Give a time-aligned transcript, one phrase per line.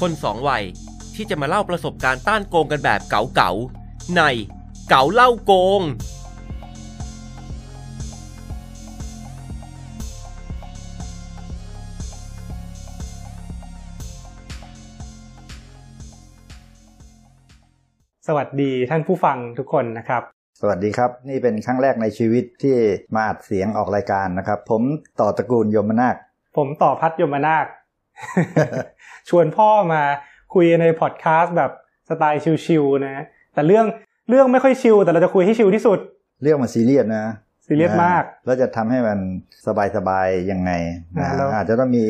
[0.00, 0.64] คนสองวัย
[1.14, 4.22] ที่จะมาเล่าประสบการณ์ต้านโกงกันแบบเก๋าๆใน
[4.88, 5.82] เก๋าเล่าโกง
[18.28, 20.22] สวัสดีท่านผู้ฟังทุกคนนะครับ
[20.60, 22.76] สวัสดีครับ นี่เป็นครั้งแรกในชีวิตที่
[23.14, 24.82] มาอัดเสียงออกรายการนะครับ ผม
[25.20, 26.16] ต่อตระกูลยมนาค
[26.56, 27.66] ผมต่อภัสสร์ยมนาค
[29.28, 30.02] ชวนพ่อมา
[30.54, 31.70] คุยในพอดแคสต์แบบ
[32.08, 33.86] สไตล์ชิลๆนะ แต่เรื่อง
[34.28, 35.98] เรื่องไม่ค่อยชิลแต่เราจะคุยให้ชิลที่สุด
[36.42, 37.24] เรื่องมันซีเรียสนะ
[37.66, 39.18] ซีเรียสมากแล้วจะทำให้มัน
[39.96, 40.70] สบายๆยังไง
[41.18, 42.04] นะอ่าแล้วอาจจะต้องมี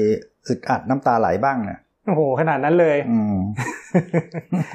[0.46, 3.36] อึดอัดน้ำตาไหลบ้างนะโอ้โหขนาดนั้นเลยอืม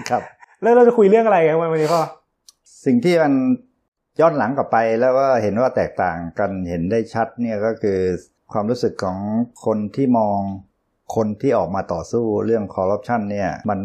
[0.09, 0.21] ครับ
[0.61, 2.01] แล้วเราจะคุยเรื่องอะไรกันวันนี้พ่อ
[2.85, 3.33] สิ่งที่มัน
[4.19, 7.99] ย้อนหลังกลับไปแล้วว่าเห็นว่าแตกต่างกันเห็นได้ชัดเนี่ยก็คือ
[8.53, 9.17] ความรู้สึกของ
[9.65, 10.39] คนที่มอง
[11.15, 13.79] คนที่ออกมาต่อสู้เรื่องคอร์รัปชันเนี่ยมัน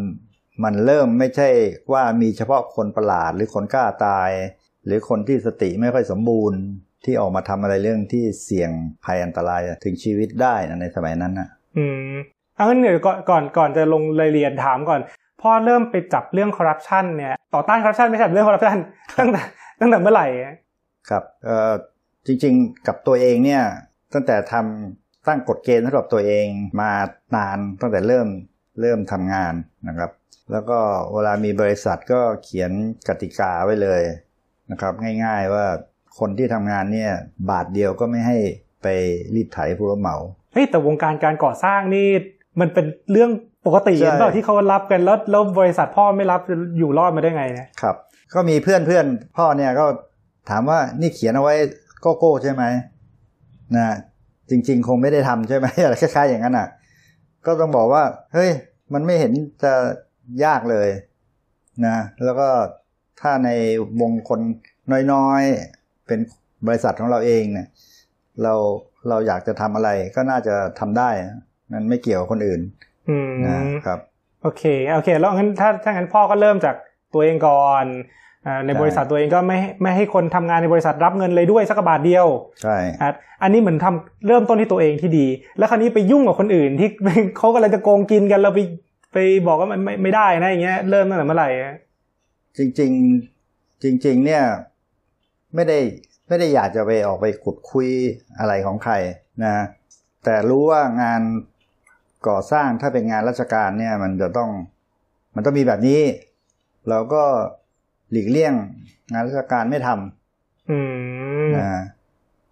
[0.64, 1.48] มันเริ่มไม่ใช่
[1.92, 4.30] ว่ามีเฉพาะคนประหลาดหรือคนกล้าตาย
[4.86, 6.60] หรือคนที่สติไม่ค่อยสมบูรณ์
[7.04, 8.70] ที่ออกมาทำอะไรเรื่องที่เสี่ยง
[9.04, 12.14] ภัยอันตรายถึงชีวิตได้นะในสมัยนั้นนะอืม
[12.54, 15.00] เอางั้นเดี๋ยวก่อนก่อนก่อนจะลงรายละเอียดถามก่อน
[15.42, 18.78] พ่อเริ่มไปจับเรื่องคอร์รัปชันเนี่ยต่อต้านคอร์รัปชันไม่ใช่เรื่องคอร์รัปชัน
[19.18, 19.42] ตั้งแต่
[19.80, 20.54] ตั้งแต่เมื่อไหร่อะ
[21.08, 21.72] ครับเอ่อ
[22.26, 23.62] จริง ๆ กับตัวเองเนี่ย
[24.12, 26.46] ตั้งแต่ทำตั้งกฎเกณฑ์สำหรับตัวเอง
[26.80, 26.90] มา
[27.36, 28.28] นานตั้งแต่เริ่ม
[28.80, 29.54] เริ่มทำงาน
[29.88, 30.10] นะครับ
[30.52, 30.78] แล้วก็
[31.12, 32.70] เวลามีบริษัทก็เขียน
[33.08, 34.02] กติกาไว้เลย
[34.70, 34.92] นะครับ
[35.24, 35.66] ง่ายๆว่า
[36.18, 37.12] คนที่ทำงานเนี่ย
[37.50, 38.38] บาทเดียวก็ไม่ให้
[38.82, 38.86] ไป
[39.34, 40.16] รีดไถผู้รับเหมา
[40.52, 42.08] เฮ้ยแต่วงการการก่อสร้างนี่
[42.60, 43.30] มันเป็นเรื่อง
[43.66, 46.40] ปกติใช่เห็นเปล่าที่เขารับกันแล้วแล้วบริษัทพ่อไม่รับ
[46.78, 47.96] อยู่รอดมาได้ไงเนี่ยครับ
[48.34, 49.86] ก็มีเพื่อนเพื่อนๆพ่อเนี่ยก็
[50.50, 51.54] ถามว่านี่เขียนเอาไว้
[52.00, 52.64] โกโก้ใช่ไหม
[53.76, 53.96] นะ
[54.50, 56.68] จริง ๆ คงไม่ได้ทำใช่ไหมอะไรคล้ายๆอย่างนั้นอะ
[57.46, 58.02] ก็ต้องบอกว่า
[58.34, 58.50] เฮ้ย
[58.94, 59.32] มันไม่เห็น
[59.64, 59.72] จะ
[60.44, 60.88] ยากเลย
[61.86, 62.48] นะ แล้วก็
[63.20, 63.50] ถ้าใน
[64.00, 64.40] วงคน
[65.12, 66.20] น้อยๆ เป็น
[66.66, 67.68] บริษัทของเราเองเนี่ย
[68.42, 68.54] เรา
[69.08, 71.40] เราอยากจะทำอะไรก็น่าจะทำได้นะ
[71.72, 72.60] มันไม่เกี่ยวกับคนอื่น
[73.08, 73.98] อืมนะครับ
[74.42, 76.76] โอเค โอเค แล้วงั้นถ้าถ้างั้นพ่อก็เริ่มจาก
[77.14, 78.23] ตัวเองก่อนอ่า
[78.64, 82.26] ในใช่บริษัทตัวเองก็ไม่ไม่ให้คนทำงานในบริษัทรับเงินเลยด้วยสักบาทเดียว
[82.62, 83.10] ใช่อะ
[83.42, 85.26] อันนี้เหมือนทำเริ่มต้นที่ตัวเองที่ดี
[85.58, 86.88] แล้วคราวนี้ไปยุ่งกับคนอื่นที่
[87.38, 88.58] เขากำลังจะโกงกินกันเราไป
[89.12, 91.74] ไปบอกว่ามันไม่ไม่ได้นะอย่างเงี้ยเริ่มตั้งแต่เมื่อไหร่อะ
[92.56, 94.42] จริงๆจริง ๆ เนี่ย
[95.54, 95.78] ไม่ได้
[96.28, 97.88] ไม่ได้อยากจะไปออกไปขุดคุย
[98.38, 98.94] อะไรของใคร
[99.44, 99.64] นะ
[100.24, 101.20] แต่รู้ว่างาน
[102.28, 104.50] ก่อสร้างถ้าเป็นงานราชการเนี่ย มันจะต้อง
[105.34, 106.00] มันต้องมีแบบนี้
[106.88, 107.24] เราก็
[108.10, 108.54] หลีกเลี่ยง
[109.12, 109.88] งานราชการไม่ท
[110.70, 110.78] อื
[111.48, 111.82] มำนะ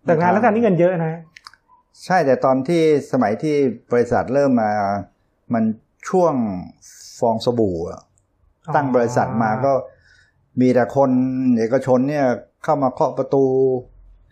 [0.05, 1.13] แต่งานแล้วกันนี่เงินเยอะนะ
[2.05, 2.83] ใช่แต่ตอนที่
[3.13, 3.57] สมัยที่
[3.93, 4.71] บริษัทเริ่มมา
[5.55, 5.65] มัน
[6.09, 6.35] ช่วง
[7.19, 8.01] ฟองสบู่อะ
[8.75, 9.73] ตั้งบริษัทมาก็
[10.61, 11.11] มีแต่คน
[11.59, 12.27] เอกชนเนี่ย
[12.65, 13.45] เข้ามาเคาะประตู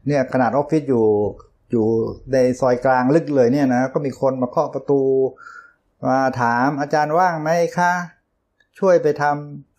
[0.08, 1.06] เนี่ยขนาดออฟฟิศอยู่
[1.70, 1.86] อยู่
[2.32, 5.00] ในซอยกลางลึกเลยเนี่ยนะก็มีคนมาเคาะประตู
[6.06, 7.92] มาถามอาจารย์ว่างไหมคะ
[8.78, 9.69] ช่วยไปทำ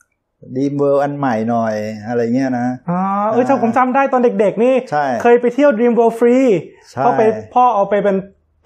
[0.56, 1.76] Dream World อันใหม่หน่อย
[2.08, 3.00] อะไรเงี้ยนะอ๋อ
[3.32, 6.50] เออถ้าผมจำได้ตอนเด็กๆ นี่ใช่เคยไปเที่ยว Dream World ฟรี
[6.92, 7.22] ใช่เขาไป
[7.54, 8.16] พ่อเอาไปเป็น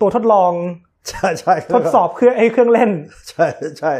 [0.01, 0.51] ตัวทดลอง
[1.09, 2.91] ใช่ใช่ทดสอบเครื่องไอ้เครื่องเล่น
[3.29, 3.45] ใช่
[3.79, 3.91] ใช่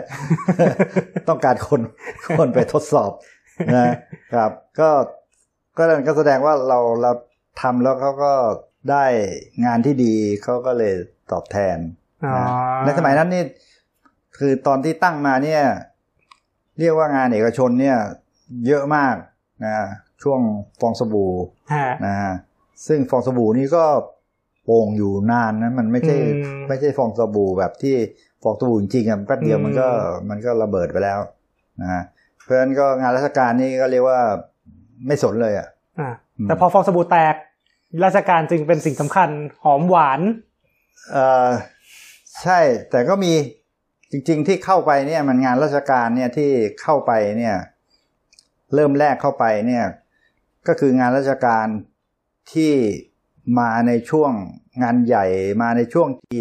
[1.27, 1.81] ต้องการคน
[2.37, 3.11] คนไปทดสอบ
[3.75, 3.85] นะ
[4.33, 4.89] ครับ ก็
[5.77, 7.11] ก็นั่นก็แสดงว่าเราเรา
[7.61, 8.33] ทำแล้วเขาก็
[8.91, 9.05] ได้
[9.65, 10.13] งานที่ดี
[10.43, 10.93] เขาก็เลย
[11.31, 11.77] ตอบแทน
[12.25, 12.47] อ๋อนะ
[12.85, 13.43] ในสมัยนั้นนี่
[14.37, 15.63] คือตอนที่ตั้งมาเนี่ย
[16.79, 17.97] เรียกว่างานเอกชนเนี่ย
[18.67, 19.15] เยอะมาก
[19.63, 19.73] นะ
[20.23, 20.39] ช่วง
[20.81, 21.33] ฟองสบู่
[21.73, 22.33] ฮะนะฮะ
[22.87, 23.85] ซึ่งฟองสบู่นี่ก็
[24.65, 27.95] โป่งอยู่นานนะมันไม่ใช่อืมไม่ใช่ฟองสบู่แบบที่
[28.43, 29.87] ฟองสบู่จริงๆอะแป๊บเดียวอืมมันก็
[30.29, 31.19] มันก็ระเบิดไปแล้ว
[31.81, 32.03] นะฮะ
[32.43, 34.19] เพราะฉะนั้นก็งานราชการนี่ก็เรียกว่า
[35.07, 35.67] ไม่สนเลยอะ
[35.99, 37.35] อะอืมแต่พอฟองสบู่แตก
[38.03, 39.29] ราชการจึงเป็นสิ่งสำคัญ
[39.63, 40.19] หอมหวาน
[41.11, 41.49] เออ
[42.43, 42.59] ใช่
[42.91, 43.33] แต่ก็มี
[44.15, 46.51] จริง ๆ ที่เข้าไปเนี่ยมันงานราชการเนี่ยที่
[46.81, 47.55] เข้าไปเนี่ย
[48.73, 49.85] เริ่มแรกเข้าไปเนี่ย
[50.67, 51.67] ก็คืองานราชการ
[52.53, 52.73] ที่
[53.59, 54.31] มาในช่วง
[54.83, 55.25] งานใหญ่
[55.61, 56.37] มาในช่วงปี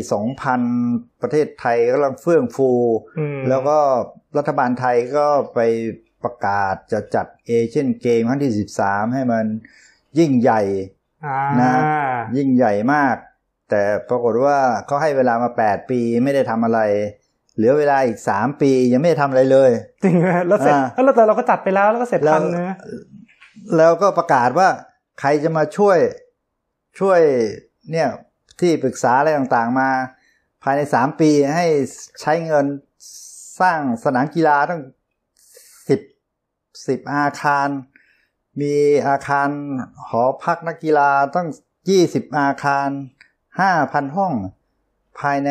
[0.60, 2.70] 2000ประเทศไทยกำลังเฟื่องฟู
[3.18, 3.78] อืมแล้วก็
[4.36, 5.60] รัฐบาลไทยก็ไป
[6.24, 9.44] ประกาศจะจัดเอเชียนเกมครั้งที่13ให้มัน
[10.18, 10.62] ยิ่งใหญ่
[11.26, 11.74] อ่านะ
[12.36, 13.16] ยิ่งใหญ่มาก
[13.70, 16.80] แต่ปรากฏว่าเขาให้เวลามา8ปีไม่ได้ทำอะไร
[17.56, 19.70] เหลือเวลาอีก3ปียังไม่ได้ทำอะไรเลย
[20.04, 22.76] จริงไหมแล้วเสร็จอ่าแล้วแต่เราก็จัดไปแล้วแล้วก็เสร็จแล้วทันนะ
[23.76, 24.68] แล้วก็ประกาศว่า
[25.20, 25.98] ใครจะมาช่วย
[27.00, 27.20] ช่วย
[27.90, 28.08] เนี่ย
[28.60, 29.90] ที่ปรึกษาอะไรต่างๆมา
[30.62, 31.66] ภายใน3ปีให้
[32.20, 32.66] ใช้เงิน
[33.60, 34.80] สร้างสนามกีฬาตั้ง
[35.88, 36.00] สิบ
[36.88, 37.68] สิบอาคาร
[38.60, 38.74] มี
[39.08, 39.48] อาคาร
[40.08, 41.48] หอพักนักกีฬาตั้ง
[41.90, 42.88] ยี่สิบอาคาร
[43.60, 44.32] ห้าพันห้อง
[45.20, 45.50] ภายใน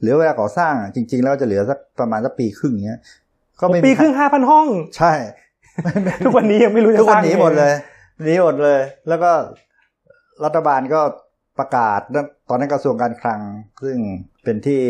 [0.00, 3.00] เหลือเวลาก่อสร้างอะจริง ๆ แล้วจะเหลือสักประมาณสักปีครึ่งเนี้ย
[3.60, 4.66] ก็ไม่มีปีครึ่งห้าพันห้อง
[4.98, 5.12] ใช่
[6.24, 7.74] ทุกวันนี้ยังไม่รู้จะทุกสวันร้างหนียังไงหมดเลย
[8.22, 9.30] หนีหมดเลย แล้วก็
[10.44, 11.00] รัฐบาลก็
[11.58, 12.00] ประกาศ
[12.48, 13.40] ตอนนั้นกระทรวงการคลัง
[13.82, 13.98] ซึ่ง
[14.44, 14.82] เป็นที่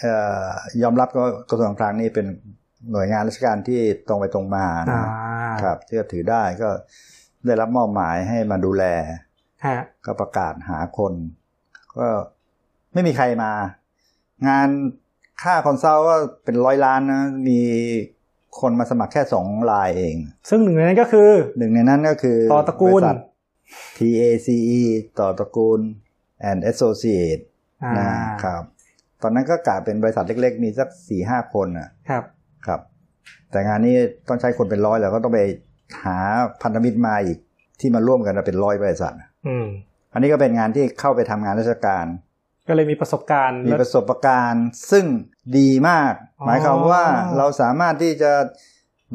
[0.00, 0.14] เอ่
[0.44, 0.46] อ
[0.82, 2.26] ยอมรับก็กระทรวงการคลังนี่เป็น
[2.92, 5.02] หน่วยงานราชการที่ตรงไปตรงมาอ่า
[5.54, 6.68] นะครับเชื่อถือได้ก็
[7.46, 8.84] ได้รับมอบหมายให้มาดูแล
[9.66, 11.12] ฮะก็ประกาศหาคน
[11.98, 12.08] ก็
[12.92, 13.52] ไม่มีใครมา
[14.48, 14.68] งาน
[15.42, 17.60] ค่าคอนซัลท์ก็เป็นร้อยล้านนะ มี
[18.60, 20.16] คนมาสมัครแค่สองรายเอง
[20.50, 23.16] ซึ่งหนึ่งในนั้นก็คือหนึ่งในนั้นก็คือต่อตระกูลบริษัท
[23.98, 24.82] TACE
[25.20, 25.80] ต่อตระกูล
[26.50, 27.42] and Associate
[27.84, 28.08] อ่านะ
[28.44, 28.62] ครับ
[29.22, 32.24] ตอนนั้นก็กะเป็นบริษัทเล็ก ๆ มีสักสี่ห้าคนน่ะ ครับ
[32.66, 32.80] ครับ
[33.50, 33.94] แต่งานนี้
[34.28, 35.40] ต้องใช้คนเป็นร้อยแล้วก็ต้องไป
[36.04, 36.18] หา
[36.62, 37.38] พันธมิตรมาอีก
[37.80, 39.14] ที่มาร่วมกันนะเป็นร้อยบริษัท
[39.48, 39.66] อืม
[40.12, 42.06] อันนี้ก็เป็นงานที่เข้าไปทำงานราชการ
[42.68, 45.04] ก็เลยมีประสบการณ์มีแล้วประสบการณ์ ซึ่ง
[45.58, 47.04] ดีมากอ๋อหมายความว่า
[47.36, 48.32] เราสามารถที่จะ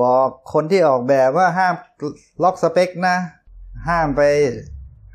[0.01, 1.73] บอกคนที่ออกแบบว่าห้าม
[2.43, 3.17] ล็อกสเปคนะ
[3.89, 4.21] ห้ามไป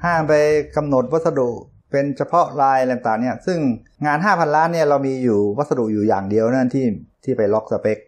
[0.04, 0.34] ห้ามไป
[0.76, 1.50] กำหนดวัสดุ
[1.90, 3.58] เป็นเฉพาะลายอะไรต่างๆเนี่ย ซึ่ง
[4.06, 6.86] งาน 5,000 ล้านเนี่ยเรามีอยู่วัสดุอยู่อย่างเดียวนั่นที่
[7.24, 7.98] ที่ไปล็อกสเปค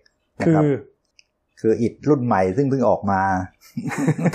[0.40, 0.72] นะคืครับอ
[1.60, 3.22] คืออิฐรุ่นใหม่ซึ่งเพิ่งออกมา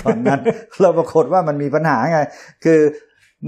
[0.02, 0.40] ตอนนั้น
[0.82, 2.20] เราปรากฏว่ามันมีปัญหาไง
[2.64, 2.80] คือ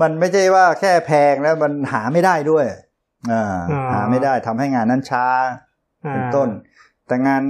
[0.00, 2.66] มันไม่ใช่ว่าแค่แพงแล้วมันหาไม่ได้ด้วย
[3.30, 5.26] อ่าอ่าหาไม่ได้ทำให้งานนั้นช้า
[6.04, 6.48] อ่าเป็นต้น
[7.06, 7.42] แต่งาน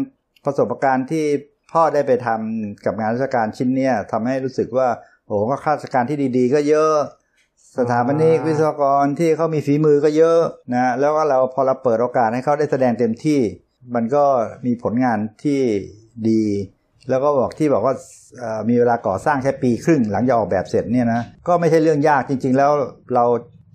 [0.44, 1.24] ประสบการณ์ที่
[1.72, 4.88] พ่อได้ไปทำกับงานราชการชิ้นเนี้ยทำให้รู้สึกว่า
[5.26, 6.96] โอ้โหก็ข้าราชการที่ดี ๆ ก็เยอะ
[7.78, 10.40] สถาปนิกวิศวกรที่เขามีฝีมือก็เยอะ
[10.74, 13.40] นะแล้วก็เราพอเราเปิดโอกาสให้เขาได้แสดงเต็มที่
[13.94, 14.24] มันก็
[14.66, 15.60] มีผลงานที่
[16.28, 16.42] ดี
[17.08, 17.94] แล้วก็บอกที่บอกว่า
[18.38, 22.70] เอ่อมีเวลาก่อสร้างแค่ปีครึ่งหลังจากออกแบบเสร็จเนี่ยนะก็ไม่ใช่เรื่องยากจริง ๆ แล้ว
[23.14, 23.24] เรา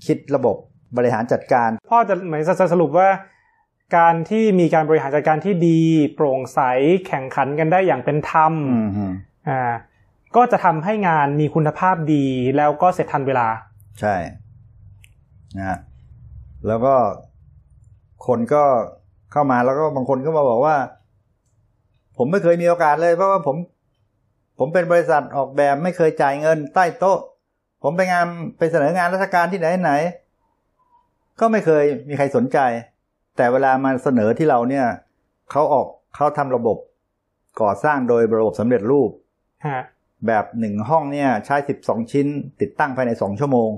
[0.05, 0.55] คิดระบบ
[0.97, 3.09] บริหารจัดการ พ่อจะหมายจะสรุปว่า
[3.97, 5.79] การที่มีการบริหารจัดการที่ดี
[6.15, 6.59] โปร่งใส
[7.07, 9.05] แข่งขันกันได้อย่างเป็นธรรมอืมฮึ
[9.49, 9.71] อ่า
[10.35, 12.25] ก็จะทำให้งานมีคุณภาพดี
[12.57, 13.47] แล้วก็เสร็จทันเวลา
[13.99, 14.15] ใช่
[15.57, 15.79] นะฮะ
[16.67, 16.95] แล้วก็
[18.27, 18.63] คนก็
[19.31, 20.75] เข้ามาแล้วก็บางคนก็มาบอกว่า
[22.23, 23.55] ผมไม่เคยมีโอกาสเลยเพราะว่าผม
[24.59, 27.19] ผมเป็นบริษัทออกแบบไม่เคยจ่ายเงิน ใต้โต๊ะ
[27.83, 28.25] ผมไปงาน
[28.57, 29.93] ไปเสนองานราชการที่ไหนไหน
[31.39, 32.57] ก็ไม่เคยมีใครสนใจ
[33.37, 34.85] แต่เวลามาเสนอที่เราเนี่ย
[35.51, 36.77] เขาออกเขาทำระบบ
[37.61, 39.09] ก่อสร้างโดยระบบสำเร็จรูป
[39.65, 39.81] ฮะ
[40.27, 42.27] แบบหนึ่งห้องเนี่ย ใช้สิบสองชิ้น
[42.61, 43.71] ติดตั้งภายในสองชั่วโมง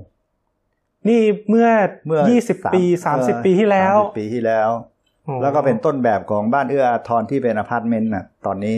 [1.09, 1.69] นี่เมื่อ
[2.05, 4.92] เมื่อยี่สิบสามปีสามสิบเออปีที่แล้ว30ปีที่แล้วอ๋อ
[5.41, 8.75] แล้วก็เป็นต้นแบบของบ้านเอื้ออาทรที่เป็นอพาร์ตเมนต์น่ะ ตอนนี้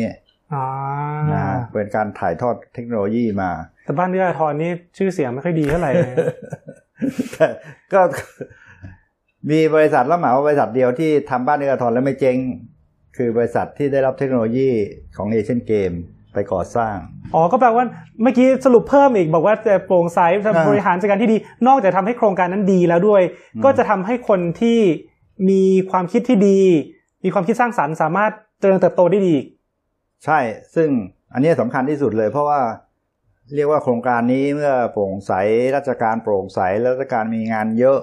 [0.54, 0.66] อ่า
[1.32, 3.50] นะฮะเป็นการถ่ายทอดเทคโนโลยีมา
[3.86, 5.92] แต่บ้านเอื้ออาทรนี่ชื่อเสียงไม่ค่อยดีเท่าไหร่
[7.34, 7.48] แต่
[7.94, 8.02] ก็
[9.52, 12.38] มีบริษัทรับเหมาบริษัทเดียวที่ทำบ้านเอื้ออาทรแล้วไม่เจ๊ง
[13.18, 14.70] คือบริษัทที่ได้รับเทคโนโลยี
[15.18, 15.92] ของเอเชียนเกม
[16.34, 16.96] ไปก่อสร้าง
[17.36, 17.86] อ๋อ ก็แปลว่า
[18.22, 21.38] เมื่อกี้สรุปเพิ่มอีกบอกว่าจะโปร่งใสอ่าทำบริหารจัดการที่ดี
[21.68, 23.22] นอกจากทำให้โครงการนั้นดีแล้วด้วย
[23.56, 24.80] อืมก็จะทำให้คนที่
[25.50, 26.60] มีความคิดที่ดี
[27.24, 29.48] มีความคิดสร้างสรรค์สามารถเจริญเติบโตได้ดีอีก
[30.26, 30.40] ใช่
[30.76, 30.90] ซึ่ง
[31.34, 32.62] อันนี้สำคัญที่สุดเลย เพราะว่า
[33.56, 35.32] เรียกว่าโครงการนี้เมื่อโปร่งใส
[35.76, 38.00] ราชการโปร่งใสแล้วราชการมีงานเยอะ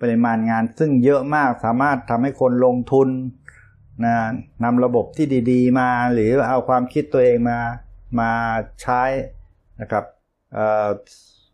[0.00, 3.08] ปริมาณงานซึ่งเยอะมากสามารถทำให้คนลงทุน
[4.04, 4.16] นะ
[4.64, 7.58] นำระบบที่ดีๆ มา หรือเอาความคิดตัวเองมา
[8.20, 8.30] มา
[8.82, 9.02] ใช้
[9.80, 10.04] นะครับ
[10.52, 10.88] เอ่อ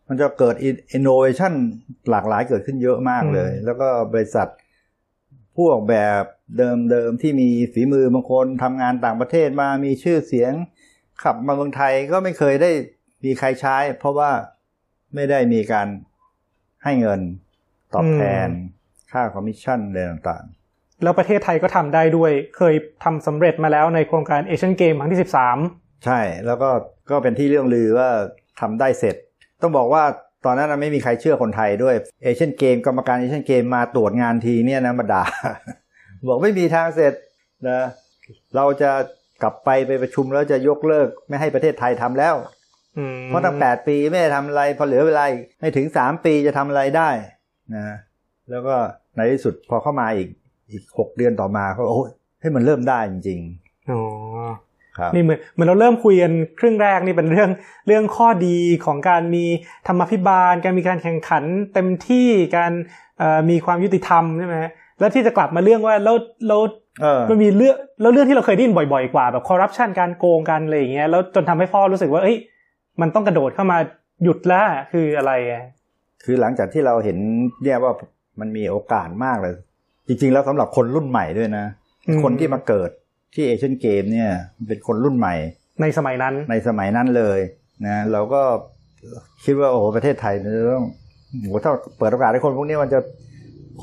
[0.07, 0.55] มันจะเกิด
[0.97, 1.53] innovation
[2.09, 4.47] หลากหลายเกิดขึ้นเยอะมากเลยอืมแล้วก็บริษัท
[5.55, 6.23] ผู้ออกแบบ
[6.57, 10.53] เดิมๆที่มีฝีมือบางคนทำงานต่างประเทศมามีชื่อเสียง
[11.23, 12.71] ขับมาเมืองไทยก็ไม่เคยได้
[13.23, 14.31] มีใครใช้ เพราะว่า
[15.15, 15.87] ไม่ได้มีการ
[16.83, 17.21] ให้เงิน
[17.93, 18.47] ตอบแทน
[19.11, 20.45] ค่าคอมมิชชั่นอะไรต่าง
[21.03, 26.69] แล้วประเทศไทยก็ทำได้ด้วย เคยทำสำเร็จมาแล้วในโครงการเอเชียนเกมครั้งที่สิบสามๆใช่แล้วก็
[27.09, 28.09] ก็เป็นที่เรื่องลือว่า
[28.61, 29.15] ทำได้เสร็จ
[29.61, 30.03] ต้องบอกว่า
[30.45, 35.23] ตอนนั้นนะไม่มีใครเชื่อคนไทยด้วยเอเชียนเกมกรรมการเอเชียนเกมมาตรวจงานทีเนี่ยนะมาด่า
[36.27, 37.13] บอกไม่มีทางเสร็จ
[37.69, 37.81] นะ
[38.55, 38.91] เราจะ
[39.41, 42.35] กลับไปไปประชุมแล้วจะยกเลิกไม่ให้ประเทศไทยทำแล้ว
[43.27, 47.09] เพราะตั้งแปดปีไม่ได้ทำอะไรพอเหลือเวลาอีกไม่ถึงสามปีจะทำอะไรได้
[47.75, 47.95] นะ
[48.49, 48.75] แล้วก็
[49.15, 50.29] ในที่สุดพอเข้ามาอีก
[50.71, 52.09] อีกหกเดือนต่อมาเขาโอ้ย
[52.41, 53.39] ให้มันเริ่มได้จริง
[53.89, 54.24] อ๋อๆครับ
[55.13, 57.49] นี่เหมือนเหมือนเราเริ่มคุยกันครึ่งแรกนี่เป็นเรื่อง
[57.87, 59.45] เรื่องข้อดีของการมี
[59.87, 62.71] ธรรมาภิบาล การมีการแข่งขันเต็มที่การ
[63.19, 64.55] เอ่อมีความยุติธรรมใช่ไหม
[64.99, 66.15] แล้วที่จะกลับมาเรื่องว่าแล้ว
[66.47, 66.61] แล้ว
[67.01, 72.37] เออมันมีเรื่องแล้วเรื่องที่เราเคยได้ยินบ่อยๆกว่าแบบคอร์รัปชันการโกงกันอะไรอย่างเงี้ยแล้วจนทำให้พ่อรู้สึกว่าเอ้ย
[73.01, 73.77] มันต้องกระโดดเข้ามา
[74.23, 75.63] หยุดแล้วคืออะไรอะ
[76.23, 77.17] คือหลังจากที่เราเห็น
[77.63, 77.93] เนี่ยว่า
[78.39, 79.55] มันมีโอกาสมากเลย
[80.07, 81.65] จริง ๆ แล้วสำหรับคนรุ่นใหม่ด้วยนะ
[82.07, 82.89] อืมคนที่มาเกิด
[83.35, 84.29] ที่เอเชียนเกมเนี่ย
[84.67, 85.35] เป็นคนรุ่นใหม่
[85.81, 87.39] ในสมัยนั้นในสมัยนั้นเลย
[87.85, 88.41] นะเราก็
[89.43, 90.85] คิดว่าโอ้โหประเทศไทยเนี่ยต้อง
[91.39, 92.99] โอ้โหถ้าเปิดโอกาสให้คนพวกนี้มันจะ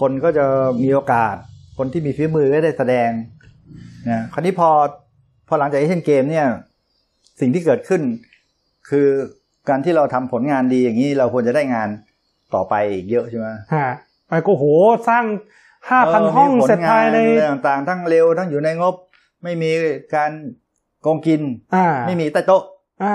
[0.00, 0.44] คนก็จะ
[0.82, 1.34] มีโอกาส
[1.78, 3.10] คนที่มีฝีมือก็ได้แสดง
[4.10, 4.68] นะคราวนี้พอ
[5.48, 6.46] พอหลังจากเอเชียนเกมเนี่ย
[7.40, 8.02] สิ่งที่เกิดขึ้น
[8.90, 9.06] คือ
[9.68, 11.88] การที่เราทำผลงานดีอย่างนี้เราควรจะได้งาน
[12.54, 13.90] ต่อไปอีกเยอะใช่ไหมฮะ
[14.28, 14.64] ไปก็โห
[15.08, 15.24] สร้าง
[15.90, 18.94] ห้าพันเห้องมีผลเสร็จภายในงอะไรต่างๆ ทั้งเร็วทั้งอยู่ในงบ
[19.42, 19.70] ไม่มี
[20.14, 20.30] การ
[21.02, 21.42] โกงกิน
[21.74, 22.62] อ่าไม่มีใต้โต๊ะ
[23.02, 23.14] อ่า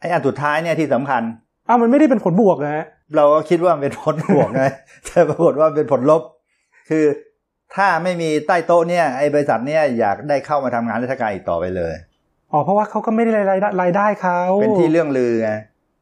[0.00, 1.22] ไอ้อันสุดท้ายเนี่ยที่สำคัญ
[1.68, 4.64] อ้าวมันไม่ได้เป็นผลบวกนะฮะเราก็คิดว่ามันเป็นผลบวกไง
[5.06, 6.22] แต่ปรากฏว่าเป็นผลลบ
[6.88, 7.04] คือ
[7.76, 11.94] ถ้าไม่มีใต้โต๊ะเนี่ยไอ้บริษัทเนี่ยอยากได้เข้ามาทำงานราชการอีกต่อไปเลย
[12.52, 15.50] อ๋อเพราะว่าเขาก็ไม่ได้รายได้รายได้เขาเป็นที่เรื่องลือไง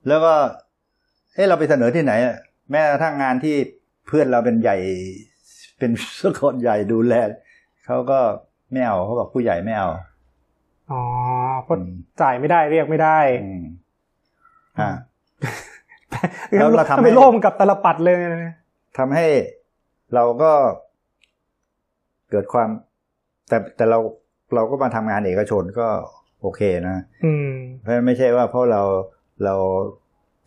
[0.09, 0.35] แล้วก็
[1.35, 2.37] เอ้เราไปเสนอที่ไหนอะ
[2.71, 3.57] แม้กระทั่งงานที่
[4.07, 4.77] เพื่อนเราเป็นใหญ่
[5.79, 5.91] เป็น
[6.21, 7.15] สกคนใหญ่ดูแล
[7.87, 8.21] เขาก็
[8.73, 9.89] ไม่เอาเขาบอกผู้ใหญ่ไม่เอา
[10.91, 11.03] อ๋อ
[11.65, 13.65] เพราะอืมจ่ายไม่ได้เรียกไม่ได้อืม
[14.79, 14.91] อ่า
[16.51, 18.55] แล้วเราทำให้ไปโล่มกับตลปัดเลยนะ
[18.99, 19.27] ทำให้
[20.15, 20.53] เราก็
[22.31, 22.69] เกิดความ
[23.49, 23.99] แต่แต่เรา
[24.55, 25.89] เราก็มาทำงานเอกชนก็
[26.43, 27.51] โอเคนะอืม
[27.83, 28.83] เพราะไม่ใช่ว่าเพราะเรา
[29.45, 29.55] เรา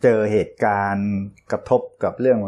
[0.02, 1.10] เจอเหตุการณ์
[1.52, 2.38] กระทบกับเรื่อง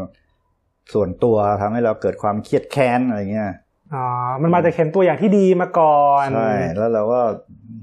[0.94, 3.52] ส่วนตัวทำให้เราเกิดความเครียดแค้นอะไรเงี้ย
[3.94, 4.06] อ๋อ
[4.42, 7.20] มันมาจากเห็นตัวอย่างที่ดีมาก่อนใช่แล้วเราก็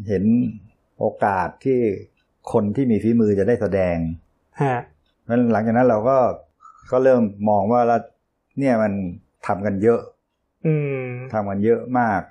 [0.08, 0.24] เห็น
[1.00, 1.80] โอกาสที่
[2.52, 3.98] คนที่มีฝีมือจะได้แสดง
[4.62, 4.80] ฮะ
[5.30, 6.18] นั้นหลังจากนั้นเราก็
[6.92, 7.98] ก็เริ่มมองว่าเรา
[8.60, 8.94] เนี่ยมัน
[9.48, 10.00] ทำกันเยอะ
[10.66, 12.22] อืมทำกันเยอะมาก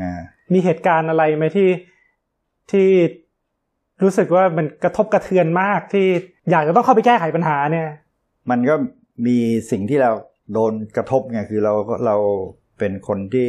[0.00, 0.10] นะ
[0.52, 1.70] มีเหตุการณ์อะไรไหมที่
[2.70, 2.88] ที่
[4.02, 6.06] รู้สึกว่ามันกระทบกระเทือนมากที่
[6.50, 7.88] อยากจะต้องเข้าไปแก้ไขปัญหาเนี่ย
[8.50, 8.74] มันก็
[9.26, 9.36] มี
[9.70, 10.10] สิ่งที่เรา
[10.52, 11.72] โดนกระทบไงคือเรา
[12.06, 12.16] เรา
[12.78, 13.48] เป็นคนที่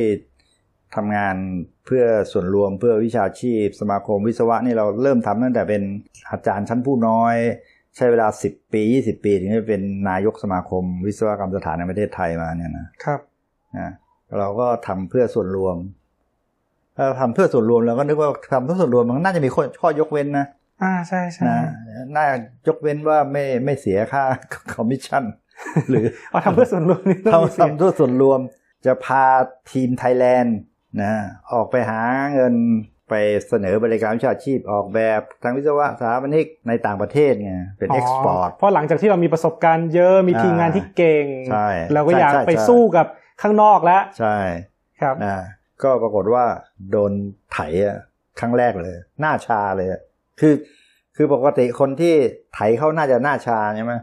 [0.96, 1.36] ทำงาน
[1.86, 5.81] เพื่อส่วนรวมเพื่อวิชาชีพ สมาคมวิศวะนี่เราเริ่มทำตั้งแต่เป็น
[6.31, 7.36] อาจารย์ชั้นผู้น้อย
[7.96, 13.19] ใช้เวลาสิบปียี่สิบปี ถึงจะเป็นนายกสมาคม วิศวกรรมสถานในประเทศไทยมาเนี่ยนะครับ
[13.77, 13.91] นะ
[14.39, 15.75] เราก็ทำเพื่อส่วนรวม
[16.98, 20.46] ถ้าทำเพื่อส่วนรวมเราก็นึกว่าทำเพื่อส่วนรวมมันน่าจะมีข้อข้อยกเว้นนะ
[20.84, 21.57] อ่าใช่ใช่นะ
[22.15, 22.25] น่า
[22.67, 24.24] ยกเว้นว่าไม่ไม่เสียค่า
[24.74, 25.24] คอมมิชชั่น
[25.89, 28.39] หรือเอาทำเพื่อส่วนรวมนี่ต้องมีทำเสียงทำด้วยส่วนรวม
[28.88, 29.24] จะพา
[29.72, 30.58] ทีมไทยแลนด์
[31.01, 31.13] นะ
[31.53, 32.01] ออกไปหา
[32.34, 32.53] เงิน
[33.10, 33.13] ไป
[33.48, 43.08] เสนอบริการวิชาชีพออกแบบทางวิศวะสถาปนิกในต่างประเทศไงเป็น export เพราะหลังจากที่เรามีประสบการณ์เยอะมีทีมงานที่เก่งใช่เราก็อยากใช่ใช่ไปใช่สู้กับ
[43.41, 44.38] ข้างนอกแล้ว ใช่
[45.01, 45.38] ครับนะ
[45.84, 46.46] ก็ปรากฏว่า
[46.91, 47.12] โดน
[47.53, 47.98] ไถอะ
[48.39, 50.01] ครั้งแรกเลย หน้าชาเลยอะ
[50.39, 50.53] คือ
[51.15, 52.13] คือปกติคนที่
[52.53, 53.94] ไถเขาน่าจะหน้าชาใช่ไหม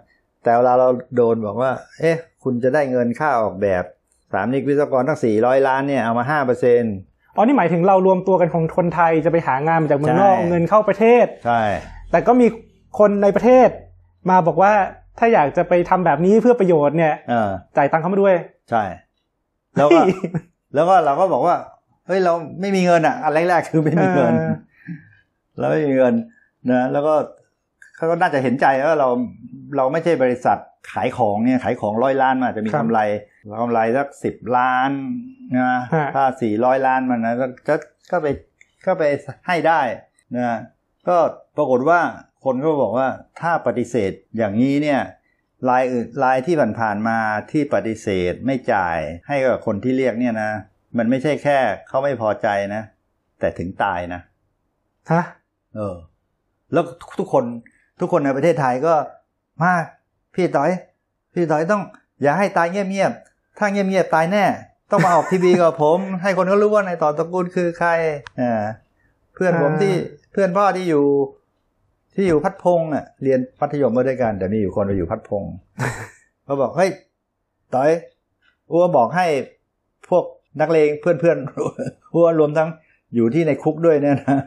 [0.43, 3.85] แต่เวลาเราโดนบอกว่า เอ๊ะ คุณจะได้เงินค่าออกแบบ
[4.35, 6.83] สามนิกวิศวกรตั้งสี่ร้อยล้านเนี่ยเอามาห้าเปอร์เซ็น
[7.37, 11.63] อ๋อนี่หมายถึงเรารวมตัวกันของคนไทยจะไปหางานมาจากเมืองนอกใช่เอาเงินเข้าประเทศใช่
[12.11, 12.47] แต่ก็มี
[12.99, 13.69] คนในประเทศ
[14.31, 14.73] มาบอกว่า
[15.19, 18.35] ถ้าอยากจะไปทำแบบนี้เพื่อประโยชน์เนี่ยเออจ่ายตังค์เข้ามาด้วย
[18.71, 18.83] ใช่
[19.77, 20.01] แล้วก็
[20.75, 21.57] แล้วก็เราก็บอกว่า
[22.07, 24.55] เฮ้ยเราไม่มีเงินอะอันแรกๆคือไม่มีเงินเออ
[25.59, 26.15] เราไม่มีเงิน
[26.73, 27.15] นะแล้วก็
[27.97, 29.09] เขาก็น่าจะเห็นใจว่าเรา
[29.77, 30.59] เราไม่ใช่บริษัท
[30.93, 33.01] ขายของเนี่ยขายของร้อยล้านมันอาจจะมีครับกำไร
[33.61, 34.91] กำไรสักสิบล้าน
[35.57, 35.81] นะฮะ
[36.15, 37.75] ถ้าสี่ร้อยล้านมันนะก็ก็
[38.11, 38.27] ก็ไป
[38.87, 39.03] ก็ไป
[39.47, 39.81] ให้ได้
[40.37, 40.59] นะ
[41.09, 41.17] ก็
[41.57, 42.01] ปรากฏว่า
[42.45, 43.09] คนก็บอกว่า
[43.41, 45.01] ถ้าปฏิเสธอย่างนี้เนี่ย
[45.69, 47.19] รายอื่นรายที่ผ่านๆมา
[47.51, 48.99] ที่ปฏิเสธไม่จ่าย
[49.29, 50.51] ให้กับคนที่เรียกเนี่ยนะ
[50.99, 51.59] มันไม่ใช่แค่
[51.89, 52.83] เขาไม่พอใจนะ
[53.41, 54.21] แต่ถึงตายนะ
[55.13, 55.23] ฮะ
[55.75, 55.97] เออ
[56.73, 56.85] แล้ว
[57.19, 57.45] ทุกคน
[58.01, 58.95] ทุกคนในประเทศไทยก็
[59.63, 59.75] มา
[60.35, 60.71] พี่ต้อย
[61.35, 61.83] พี่ต้อยต้อง
[62.23, 64.45] อย่าให้ตายเงียบๆ ถ้าเงียบๆตายแน่
[64.91, 67.91] ต้องมาออกทีวีกับผม ให้คนเขารู้ว่าในายต่อตระกูลคือใคร
[68.41, 68.63] อ่า
[69.35, 69.95] เพื่อนผมที่
[70.33, 71.05] เพื่อนพ่อที่อยู่
[72.15, 75.53] ที่อยู่พัดพงษ์อะ เรียนมัธยมมาด้วยกันแต่มีอยู่คนไปอยู่พัดพงษ์
[76.45, 76.91] เขาบอกเฮ้ย
[77.75, 77.91] ต้อย
[78.73, 79.27] อ้วบอกให้
[80.09, 80.25] พวก
[80.61, 82.69] นักเลงเพื่อนๆอ้วรวมทั้ง
[83.15, 84.39] อยู่ที่ในคุกด้วยเนี่ยนะ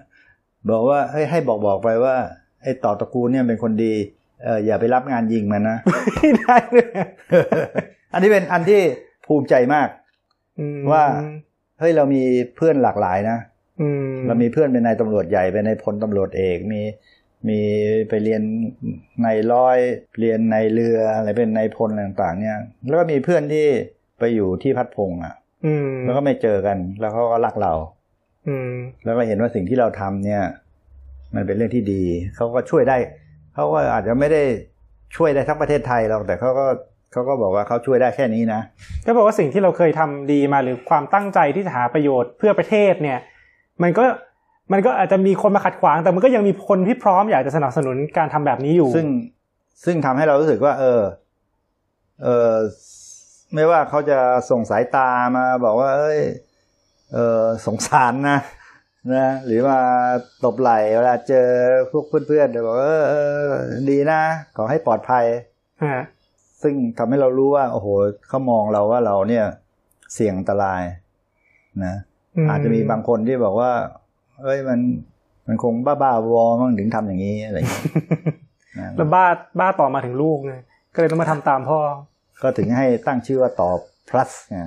[0.70, 2.16] บอกว่าให้ให้บอกบอกไปว่า
[2.64, 3.94] ไอ้ต่อตระกูลเนี่ยเป็นคนดี
[4.44, 5.78] เอออย่าไปรับงานยิงมันนะ
[6.16, 6.88] ไม่ได้เลย
[8.18, 8.82] อันนี้เป็นอันที่
[9.26, 9.88] ภูมิใจมาก
[10.60, 11.04] อืมว่า
[11.80, 12.24] เฮ้ยเรามี
[12.56, 13.38] เพื่อนหลากหลายนะ
[13.82, 16.82] อืมเรามีเพื่อนเป็นนายตำรวจใหญ่เป็นนายพลตำรวจเอกมี
[17.50, 17.60] มี
[18.10, 18.42] ไปเรียน
[19.24, 19.78] ในร้อย
[20.20, 22.58] เรียนในเรืออะไรเป็นนายพลอะไรต่างๆ เนี่ย
[22.88, 23.68] แล้วก็มีเพื่อนที่
[24.20, 25.34] ไปอยู่ที่พัดพงษ์อะ
[25.66, 27.74] อืมแล้วก็ไม่เจอกัน แล้วเขาก็รักเรา
[28.48, 28.72] อืม
[29.06, 30.44] แล้วก็เห็นว่าสิ่งที่เราทำเนี่ย
[31.36, 32.04] มันเป็นเรื่องที่ดี
[32.36, 32.98] เขาก็ช่วยได้
[33.54, 34.44] เขาก็อาจจะไม่ได้
[35.16, 36.66] ช่วยได้ทั้งประเทศไทยหรอกแต่เขาก็
[37.12, 38.62] เขาก็บอกว่าเขาช่วยได้แค่นี้นะ
[39.06, 43.20] ก็บอกว่าสิ่งที่เราเคยทำดีมาหรือความตั้งใจที่จะหาประโยชน์เพื่อประเทศเนี่ย
[43.84, 44.04] มันก็
[44.72, 49.08] มันก็อาจจะมีคนมาขัดขวาง แต่มันก็ยังมีคนที่พร้อมอยากจะสนับสนุนการทำแบบนี้อยู่ ซึ่ง
[49.86, 51.02] ซึ่งทำให้เรารู้สึกว่า เออ
[52.24, 52.54] เออ
[53.54, 56.22] ไม่ว่าเขาจะส่งสายตามาบอกว่า เอ้ย
[57.14, 58.40] เออสงสารนะ
[59.16, 59.80] นะหรือมา
[60.44, 61.48] ตบไหล่เวลาเจอ
[61.92, 63.46] พวกเพื่อนๆจะบอกว่าเออเออ
[63.90, 64.22] ดีนะ
[64.58, 65.26] ขอให้ปลอดภัย
[65.84, 66.04] ฮะ
[66.70, 67.88] ซึ่งทำให้เรารู้ว่า โอ้โห
[68.28, 69.46] เขามองเราว่าเราเนี่ย
[70.14, 70.82] เสี่ยงอันตราย
[71.86, 71.96] นะ
[72.50, 73.72] อาจจะมีบางคนที่บอกว่า
[74.44, 74.80] เอ้ยมัน
[75.48, 77.84] มันคงบ้าๆวอๆมั้งถึงทำอย่างนี้อะไรอย่างเงี้ย
[78.78, 79.26] นะแล้วบ้า
[79.60, 80.54] บ้าต่อมาถึงลูกไง
[80.94, 81.80] ก็เลยต้องมาทำตามพ่อ
[82.42, 83.70] ก็ถึงให้ตั้งชื่อว่าต่อ
[84.10, 84.62] plus ไง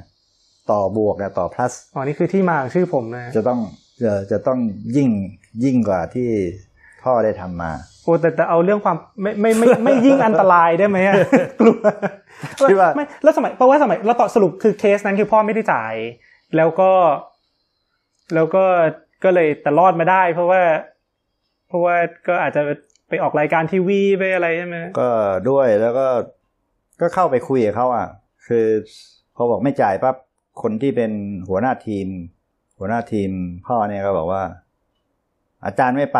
[0.71, 3.59] ต่อบวกนะต่อ plus อ๋อนี่คือที่มาของชื่อผมนะจะต้อง
[4.05, 4.59] จะจะต้อง
[4.97, 5.09] ยิ่ง
[5.65, 6.29] ยิ่งกว่าที่
[7.05, 7.73] พ่อได้ทำมา
[8.05, 11.15] โอ้แต่แต่เอาเรื่องความไม่ไม่ไม่ไม่ยิ่งอันตรายได้ไหมอะ
[11.61, 11.77] กลัว
[12.69, 15.95] คิดว่าไม่แล้วสมัยเพราะว่าสมัยเราต่อสรุปคือเคสนั้นคือพ่อไม่ได้จ่าย
[16.57, 16.91] แล้วก็
[18.35, 18.65] แล้วก็
[19.25, 20.63] ก็เลยแต่รอดมาได้ เพราะว่า
[21.69, 21.97] เพราะว่า
[22.29, 22.63] ก็อาจจะ
[23.09, 25.11] ไปออกรายการทีวีไปอะไรใช่ไหมก็
[25.51, 26.07] ด้วยแล้วก็
[27.01, 28.07] ก็เข้าไปคุยกับเขาอะ
[28.47, 28.67] คือ
[29.37, 30.17] พอบอกไม่จ่ายปั๊บ
[30.63, 31.13] คนที่เป็น
[31.49, 32.07] หัวหน้าทีม
[32.79, 33.31] หัวหน้าทีม
[33.67, 34.43] พ่อเนี่ยก็บอกว่า
[35.67, 36.19] อาจารย์ไม่ไป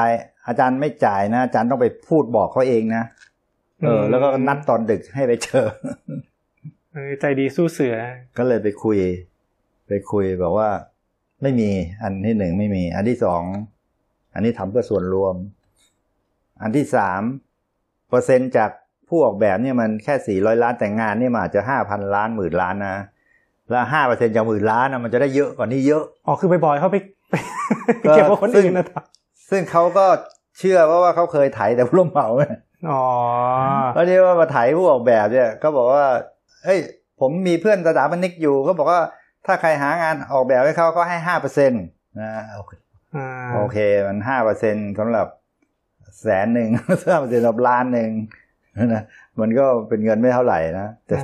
[0.49, 3.05] อาจารย์ไม่จ่ายนะ อาจารย์ต้องไปพูดบอกเขาเองนะ
[3.81, 5.67] เออ แล้วก็นัดตอนดึกให้ไปเจอ
[6.93, 7.97] เออใจดีสู้เสือ
[8.39, 8.99] ก็เลยไปคุย
[9.89, 10.71] ไปคุยบอกว่า
[11.43, 11.71] ไม่มี
[12.03, 13.43] อันที่หนึ่งไม่มี อันที่สอง
[14.35, 15.35] อันนี้ทำเพื่อส่วนรวม
[16.63, 17.23] อันที่สาม
[18.09, 18.71] เปอร์เซ็นจาก
[19.09, 22.97] ผู้ออกแบบเนี่ยมันแค่สี่ร้อยล้านแต่งานเนี่ยมันอาจจะห้าพันล้านหมื่นล้านนะ
[23.71, 26.97] แล้วห้าเปอร์เซ็นจากหมื่นล้านนะมันจะได้เยอะกว่านี้เยอะ อ๋อ คือบ่อยๆเขาไป
[27.31, 27.35] ไป
[28.03, 28.87] ก็เก็บว่าคนซึ่งอื่นนะ
[29.51, 30.07] ซึ่งเขาก็
[30.59, 32.45] เชื่อว่าว่าเขาเคยไถแต่ผู้รับเหมาไง
[32.91, 33.05] อ๋อ
[33.95, 36.07] แล้วที่ว่ามาไถผู้ออกแบบเนี่ยก็บอกว่า
[36.65, 36.79] เฮ้ย
[37.21, 39.01] ผมมีเพื่อนสถาปนิกอยู่เขาบอกว่า
[39.47, 41.85] ถ้าใครหางานออกแบบให้เขาก็ให้ห้าเปอร์เซ็นต์
[42.21, 42.73] นะโอเค
[43.17, 45.27] อ่าโอเคมันห้าเปอร์เซ็นสำหรับ
[46.23, 46.69] แสนหนึ่ง
[47.09, 48.11] ห้าเปอร์เซ็นต์สำหรับล้านหนึ่ง
[48.95, 49.03] นะ
[49.41, 51.17] มันก็เป็นเงินไม่เท่าไหร่นะแต่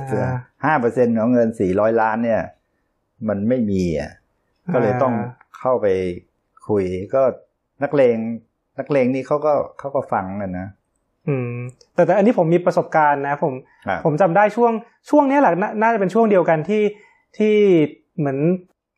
[0.65, 2.41] ห้าเปอร์เซ็นของเงินสี่ร้อยล้านเนี่ย
[3.27, 4.11] มันไม่มีอะ
[4.73, 5.13] ก็เลยต้อง
[5.59, 5.87] เข้าไป
[6.67, 6.83] คุย
[7.15, 7.21] ก็
[7.83, 8.17] นักเลง
[8.79, 10.67] นักเลงนี่เขาก็เขาก็ฟังกันนะ
[11.27, 11.51] อืม
[11.93, 13.53] แต่แต่อันนี้ผมมีประสบการณ์นะ ผม
[13.87, 14.71] ครับผมจำได้ช่วง
[15.09, 16.83] ช่วงเนี้ยแหละนาน่าจะเป็นช่วงเดียวกันที่
[17.37, 17.55] ที่
[18.17, 18.37] เหมือน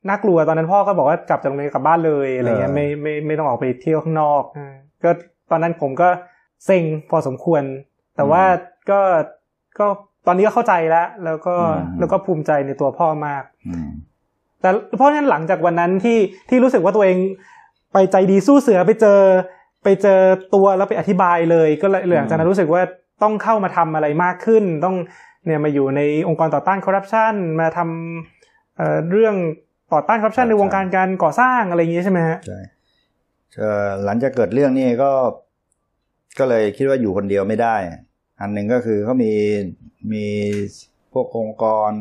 [0.10, 5.10] น่ากลัวตอนนั้นพ่อก็บอกว่ากลับจากโรงเรียนกลับบ้านเลยอะไรเงี้ยเออไม่ไม่ไม่ต้องออกไปเที่ยวข้างนอกอ่าก็
[5.52, 6.10] ตอนนั้นผมก็
[6.66, 7.64] เซ็งพอสมควร
[8.16, 8.44] แต่ว่า
[8.90, 9.00] ก็
[9.80, 9.86] ก็
[10.28, 11.56] ตอนนี้ก็เข้าใจแล้ว แล้วก็
[12.00, 13.90] แล้วก็ภูมิใจในตัวพ่อมากอืม
[14.62, 17.18] แต่เพราะฉะนั้นหลังจากวันนั้นที่ที่รู้สึกว่าตัวเอง
[17.94, 19.20] ไปใจดีสู้เสือไปเจอ
[19.84, 20.20] ไปเจอ
[20.56, 22.82] ตัวแล้วไปอธิบายเลย ก็เลยหลังจากนั้นรู้สึกว่า
[23.24, 24.96] ต้องเข้ามาทำอะไรมากขึ้น ต้อง
[25.46, 29.36] เนี่ยมาอยู่ในองค์กรต่อต้านคอร์รัปชันมาทำเอ่อเรื่อง
[29.94, 32.60] ต่อต้านคอร์รัปชันในวงการการก่อสร้างอะไรอย่างนี้ใช่ไหมฮะใช่
[33.58, 35.12] เอ่อหลังจากเกิดเรื่องนี้ก็
[36.40, 37.76] ก็เลยคิดว่าอยู่คนเดียวไม่ได้
[38.42, 39.32] อันหนึ่งก็คือเขามี
[40.14, 40.26] มี
[41.14, 41.92] พวกองค์กร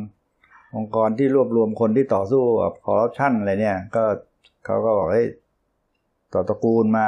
[0.76, 4.04] องค์กรที่รวบรวมคนที่ต่อสู้กับคอร์รัปชันอะไรเนี่ย ก็
[4.64, 5.26] เขาก็บอกเฮ้ย
[6.34, 7.06] ต่อตระกูลมา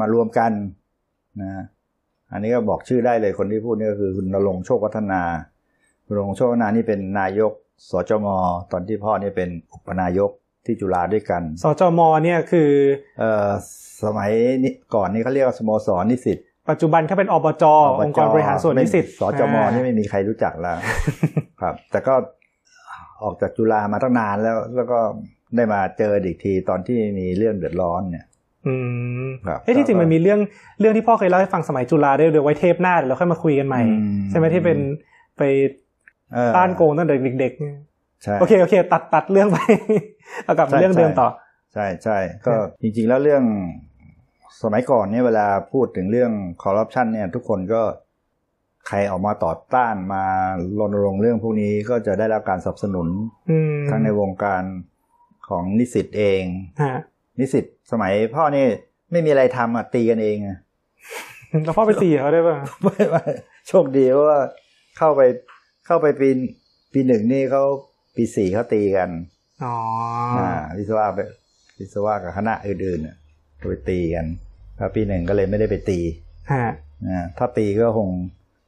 [0.00, 0.52] มารวมกัน
[1.42, 1.64] นะ
[2.32, 5.22] อันนี้ก็บอกชื่อได้เลยคนที่พูดนี่ก็คือคุณนรงค์โชควัฒนา
[6.06, 7.52] คุณนรงค์โชควัฒนานี่เป็นนายก
[7.90, 8.26] สจม
[8.72, 10.30] ตอนที่พ่อนี่เป็นอุปนายก
[10.66, 12.70] ที่จุฬาด้วยกัน สจมเนี่ยคือ
[13.18, 13.50] เอ่อ
[14.04, 14.30] สมัย
[14.64, 16.38] นี้ก่อนนี้เขาเรียกว่าสโมสรนิสิต
[16.70, 17.64] ปัจจุบันเขาเป็นอบจ
[18.00, 20.76] องค์กรบริหารส่วนนิสิตสจมนี่ไม่มีใครรู้จักแล้ว
[21.60, 22.14] ครับ แต่ก็
[23.22, 24.98] ออกจากจุฬามาตั้งนานแล้วแล้วก็
[25.56, 28.24] ได้มาเจออีกทีตอนที่มีเรื่องเดือดร้อนเนี่ย
[28.68, 28.74] อื
[29.24, 30.40] มครับเอ้ยที่จริงมันมีเรื่อง
[30.80, 34.78] เรื่องที่พ่อเคยเล่าให้ฟังสมัยจุฬาได้วยเดี๋ยวไว้เทปหน้าเดี๋ยวเราค่อยมาคุยกันใหม่อืมใช่ไหมที่เป็น
[35.38, 35.42] ไป
[36.34, 37.76] เออต้านโกงตั้งแต่เด็กๆเนี่ย
[38.22, 39.58] ใช่โอเคโอเค ตัดตัดเรื่องไป
[40.44, 41.28] เอากลับมาใช่เรื่องเดิมต่อ
[41.74, 43.44] ใช่ใช่ก็จริง ๆ แล้วเรื่อง
[44.62, 47.82] สมัยก่อนเนี่ยเวลาพูดถึงเรื่องคอร์รัปชันเนี่ย ทุกคนก็
[48.86, 50.24] ใครออกมาต่อต้านมา
[50.78, 53.08] รณรงค์เรื่องพวกนี้ก็จะได้รับการสนับสนุน
[53.50, 54.62] อืมทั้งในวงการ
[55.48, 56.42] ของนิสิตเอง
[56.82, 56.98] ฮะ
[57.38, 58.66] นิสิตสมัยพ่อนี่
[59.12, 60.58] ไม่มีอะไรทำอะตีกันเองอะ
[61.64, 63.22] แล้วพ่อไปตีเขาได้ป่ะไม่ไม่
[63.68, 64.40] โชคดีเพราะว่า
[64.98, 65.20] เข้าไป
[65.86, 66.28] เข้าไปปี
[66.92, 67.62] ปีหนึ่งนี่เขา
[68.16, 69.10] ปีสี่เขาตีกัน
[69.64, 69.74] อ๋อ
[70.38, 71.20] อ่าวิศวะไป
[71.78, 73.16] วิศวะกับคณะอื่นๆน่ะ
[73.60, 74.26] ก็ไปตีกัน
[74.78, 76.00] พอปีหนึ่งก็เลยไม่ได้ไปตี
[76.52, 76.64] ฮะ
[77.08, 78.08] นะถ้าตีก็คง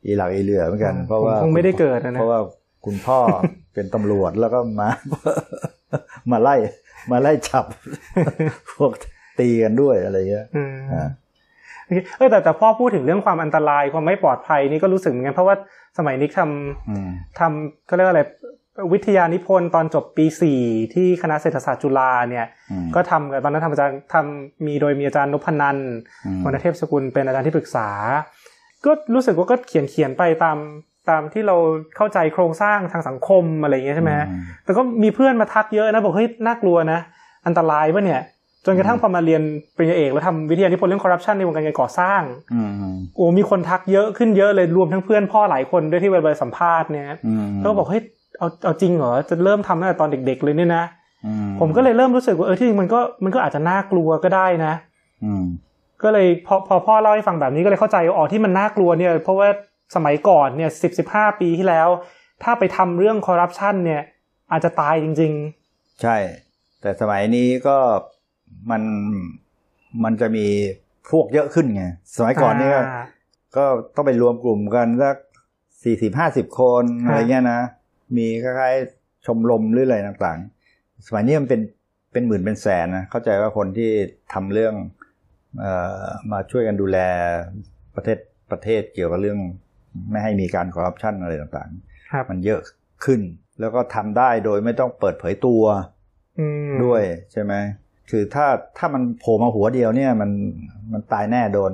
[0.06, 2.40] อีหลักอีเหลือเหมือนกันอ่าเพราะว่าคงไม่ได้เกิดอะนะเพราะว่า
[2.87, 3.18] คุณพ่อ
[3.74, 4.88] เป็นตำรวจแล้วก็มา
[6.30, 6.56] มาไล่
[7.11, 7.65] มาไล่จับ
[8.73, 8.93] พวก
[9.39, 11.09] ตีกันด้วยอะไรเงี้ยอืมอ่า
[11.85, 15.55] โอเคเออแต่แต่พ่อพูดถึงเรื่องความอันตรายความไม่ปลอดภัยนี่ก็รู้สึกเหมือนกันเพราะว่า
[15.99, 17.09] สมัยนิกทำอืม
[17.39, 18.23] ทำก็เรียกว่าอะไร
[18.93, 20.61] วิทยานิพนธ์ตอนจบปีสี่
[20.95, 25.91] ที่คณะเศรษฐศาสตร์จุฬาเนี่ยอืมก็ทำกันตอนนั้นทำอาจารย์ทำมีโดยมีอาจารย์นพนันท์
[26.27, 27.89] อืมวรรณเทพสกุลเป็นอาจารย์ที่ปรึกษา
[28.85, 30.57] ก็รู้สึกว่าก็เขียนเขียนไปตาม
[31.11, 31.57] ตามที่เรา
[31.96, 37.01] เข้าใจโครงสร้างทางสังคมอะไรอย่างเงี้ยใช่ไหมอืมแต่ก็มีเพื่อนมาทักเยอะนะบอกเฮ้ยน่ากลัวนะ
[37.46, 38.23] อันตรายปะเนี่ย
[38.66, 39.42] จนกระทั่งพอมาเรียน
[39.77, 42.23] ปริญญาเอกแล้วทำวิทยานิพนธ์เรื่องคอร์รัปชันในวงการการก่อสร้าง
[42.55, 48.03] อืมอืมโอ้มีคนทักเยอะขึ้นเยอะเลยรวมทั้งเพื่อนพ่อหลายคนด้วยที่เวลาสัมภาษณ์เนี่ยอืมแล้วก็บอกเฮ้ย
[48.38, 50.85] เอาเอาจริงเหรอจะเริ่มทำตั้งแต่ตอนเด็ก ๆ เลยเนี่ยนะ
[51.27, 54.73] อืผมก็เลยเริ่มรู้สึกว่าเออที่จริงมันก็มันก็อาจจะน่ากลัวก็ได้นะ
[55.25, 55.44] อืม
[56.03, 59.49] ก็เลยพอพอพ่อเล่าให้ฟังแบบนี้ก็เลยเข้าใจว่าอ๋อที่มันน่ากลัวเนี่ย เพราะว่า
[59.94, 61.88] สมัยก่อนเนี่ยสิบสิบห้าปีที่แล้ว
[62.42, 64.03] ถ้าไปทำเรื่องคอร์รัปชันเนี่ย
[64.50, 65.33] อาจจะตายจริง
[66.03, 66.16] ใช่
[66.81, 67.76] แต่สมัยนี้ก็
[68.70, 68.83] มัน
[70.05, 70.46] มันจะมี
[71.11, 71.85] พวกเยอะขึ้นไง
[72.16, 72.85] สมัยๆก่อนนี่ก็า
[73.57, 75.16] ก็ต้องไปรวมกลุ่มกันสัก
[75.85, 77.61] สี่สิบห้าสิบคนฮะอะไรเงี้ยนะ
[78.16, 81.61] มีคล้ายๆชมรมหรืออะไรต่างๆ สมัยนี้มันเป็น
[82.12, 83.90] เป็นหมื่นเป็นแสนนะ เข้าใจว่าคนที่
[84.33, 84.74] ทำเรื่อง
[85.61, 85.72] เอ่
[86.03, 86.98] อมาช่วยกันดูแล
[87.96, 88.18] ประเทศ
[88.50, 89.38] ประเทศเกี่ยวกับเรื่อง
[90.11, 91.70] ไม่ให้มีการคอร์รัปชันอะไรต่าง
[92.12, 92.61] ครับๆมันเยอะ
[93.05, 93.20] ขึ้น
[93.61, 95.62] แล้วก็ทำได้โดยไม่ต้องเปิดเผยตัว
[96.38, 97.55] อืมด้วยใช่ไหม
[98.11, 98.46] คือถ้า
[98.79, 100.31] ถ้ามันโผล่มาหัวเดียวเนี่ยมัน
[100.92, 101.72] มันตายแน่โดน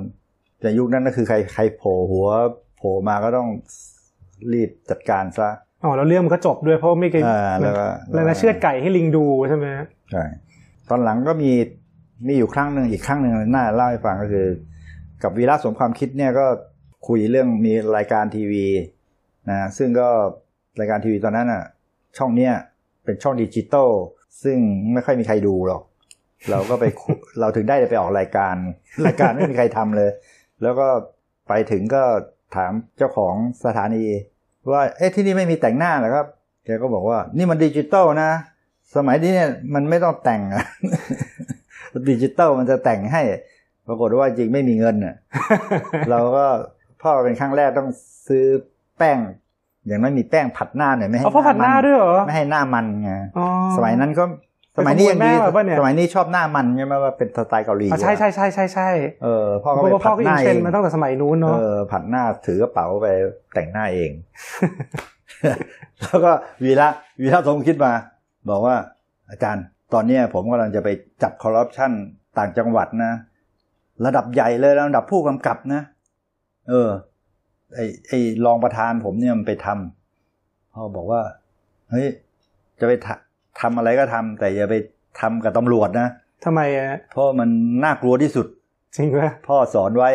[0.61, 2.27] แต่ยุคนั้นก็คือใครใครโผล่หัว
[2.77, 3.49] โผล่มาก็ต้อง
[4.53, 5.49] รีบจัดการซะ
[5.83, 9.67] อ๋อแล้วเรื่องมันก็จบด้วยเพราะไม่เคยอ่าแล้วก็แล้วนะเชือดไก่ให้ลิงดูใช่ไหม
[10.11, 10.23] ใช่
[10.89, 11.51] ตอนหลังก็มี
[12.27, 14.47] มีอยู่ครั้งหนึ่งอีกครั้งหนึ่งน่าเล่าให้ฟังก็คือ
[15.23, 16.45] กับวีระสมความคิดเนี่ยก็
[17.07, 18.65] คุยเรื่องมีรายการทีวี
[19.49, 20.09] นะซึ่งก็
[20.79, 21.63] รายการทีวีตอนนั้นอะ
[22.17, 22.53] ช่องเนี้ย
[23.03, 23.89] เป็นช่องดิจิตอล
[24.43, 24.57] ซึ่ง
[24.93, 25.81] ไม่ค่อยมีใครดูหรอก
[26.49, 26.85] เราก็ไป
[27.39, 28.55] เราถึงได้ไปออกรายการ
[29.05, 30.11] รายการไม่มีใครทำเลย
[30.63, 30.87] แล้วก็
[31.47, 32.03] ไปถึงก็
[32.55, 33.33] ถามเจ้าของ
[33.65, 34.03] สถานี
[34.71, 36.27] ว่าเอ๊ะที่นี่ไม่มีแต่งหน้าเหรอครับ
[36.65, 38.31] แกก็บอกว่านี่มันดิจิตอลนะ
[38.95, 40.41] สมัยนี้เนี่ยมันไม่ต้องแต่ง
[42.09, 43.21] ดิจิตอลมันจะแต่งให้
[43.87, 45.15] ปรากฏว่าจริงไม่มีเงินอะ
[46.11, 46.45] เราก็
[47.01, 47.89] พ่อเป็นครั้งแรกต้อง
[48.27, 48.45] ซื้อ
[48.97, 49.19] แป้ง
[49.87, 53.45] อย่างน้อยมีแป้งผัดหน้าหน่อยไม่ให้เอาพ่อผัดหน้าด้วยเหรอไม่ให้หน้ามันไงอ๋อ
[53.77, 54.23] สมัยนั้นก็
[54.77, 58.89] สมัยนี้ยังดีไปขโมยแม่มาปะเนี่ยสมัยนี้ชอบหน้ามันใช่ไหมว่าเป็นสไตล์เกาหลีอ๋อใช่ใช่ใช่ใช่ใช่
[59.23, 63.07] เออพ่อเพก็ไปราะว่าพ่ผัอดก็หอินน้าเทรเอนงด์มาตั้งแต่สมัยนู้นเอเนาะอผัดหน้าถือกระเป๋าไป
[63.53, 64.11] แต่งหน้าเอง
[66.01, 66.31] แล้วก็
[66.63, 66.87] วีระ
[67.21, 67.93] วีระสมคิดมา
[68.49, 68.75] บอกว่า
[69.31, 70.89] อาจารย์ ตอนเนี้ยผมกำลังจะไป
[71.23, 71.91] จับคอร์รัปชัน
[72.37, 73.13] ต่างจังหวัดนะ
[74.05, 75.81] ระดับใหญ่เลยระดับผู้กำกับนะ
[76.69, 76.89] เออ
[77.75, 78.11] ไอไอ
[78.45, 81.21] รองประธานผมเนี่ยมันไปทำพ่อบอกว่า
[81.91, 82.07] เฮ้ย
[82.79, 84.75] จะไปทำทำอะไรก็ทำแต่อย่าไป
[85.19, 86.07] ทำกับตำรวจนะ
[86.45, 87.49] ทำไมอะเพราะมัน
[87.83, 88.47] น่ากลัวที่สุด
[88.95, 90.09] จริงไหมพ่อสอนไว้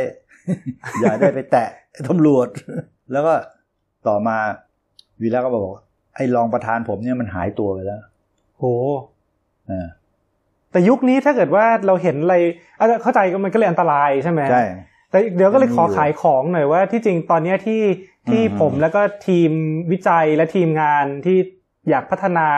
[1.00, 1.68] อย่าได้ไปแตะ
[2.08, 2.48] ตำรวจ
[3.12, 3.34] แล้วก็
[4.08, 4.36] ต่อมา
[5.22, 5.82] วีระก็บอกว่า
[6.16, 8.00] ไอ้รองประธานผมเนี่ยมันหายตัวไปแล้ว
[8.58, 8.64] โห
[9.70, 9.88] อ่า
[10.72, 12.36] แต่ยุคนี้ถ้าเกิดว่าเราเห็นอะไร
[12.78, 14.64] อะเข้าใจก็มันก็เลยอันตรายใช่ไหมใช่
[15.12, 17.83] แต่เดี๋ยวก็เลยขอมันมีอยู่ขายของหน่อยว่าที่จริงตอนเนี้ยที่
[18.31, 19.51] ที่อืมผมแล้วก็ทีม
[19.92, 21.37] วิจัยและทีมงานที่
[21.88, 22.48] อยากพัฒนา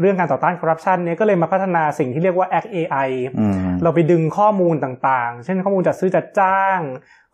[0.00, 6.80] เรื่องการต่อต้านคอร์รัปชันเนี่ยก็เลยมาพัฒนาสิ่งที่เรียกว่า Act AI อืมเราไปดึงข้อมูลต่างๆ เช่นข้อมูลจัดซื้อจัดจ้าง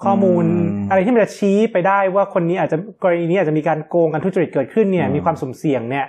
[0.05, 6.07] ข้อมูลอืมอะไรที่มันจะชี้ไปได้ว่าคนนี้อาจจะกรณีนี้อาจจะมีการโกงการทุจริตเกิดขึ้นเนี่ยอืมมีความสุ่มเสี่ยงเนี่ย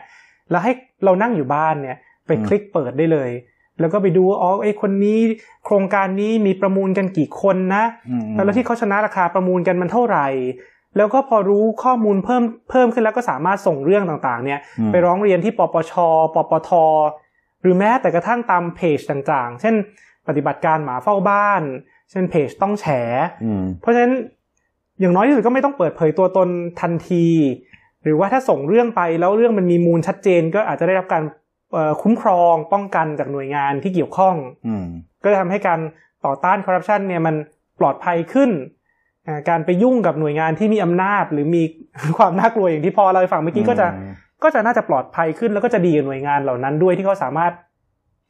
[0.51, 0.71] แล้วให้
[1.05, 1.97] เรานั่งอยู่บ้านเนี่ย
[2.27, 3.29] ไปอืมคลิกเปิดได้เลย
[3.79, 5.19] แล้วก็ไปดูว่าอ๋อไอ้คนนี้
[5.65, 10.27] โครงการนี้มีประมูลกันกี่คนนะอืมแล้วที่เขาชนะราคาประมูลกันมันเท่าไหร่
[10.97, 15.93] แล้วก็พอรู้ข้อมูลเพิ่มเพิ่มขึ้นแล้วก็สามารถส่งเรื่องต่างๆ เนี่ยอืมไปร้องเรียนที่ปปช
[16.35, 16.69] ปปท
[17.61, 19.75] หรือแม้แต่กระทั่งตามเพจต่างๆ เช่น
[20.27, 21.61] ปฏิบัติการหมาเฝ้าบ้าน
[22.11, 22.85] เช่นเพจต้องแฉ
[23.43, 24.13] อืมเพราะฉะนั้น
[24.99, 26.49] อย่างน้อยที่สุดก็ไม่ต้องเปิดเผยตัวตน
[26.81, 27.27] ทันที
[28.03, 31.37] หรือว่าถ้าส่งเรื่องไปแล้วเรื่องมันมีมูลชัดเจน ก็อาจจะได้รับการเอ่อ
[32.01, 34.35] คุ้มครองป้องกันจากหน่วยงานที่เกี่ยวข้อง
[34.67, 34.85] อืม
[35.23, 35.79] ก็จะทำให้การ
[36.25, 37.35] ต่อต้านคอร์รัปชันเนี่ยมัน
[37.79, 38.49] ปลอดภัยขึ้น
[39.27, 41.63] อ่าการไปยุ่งกับหน่วยงานที่มีอำนาจ หรือมี
[42.17, 47.53] ความน่ากลัวอย่างที่พอเราไปฟังเมื่อกี้ก็จะอืมก็จะน่าจะปลอดภัยขึ้น แล้วก็จะดีกับหน่วยงานเหล่านั้นด้วยที่เขาสามารถ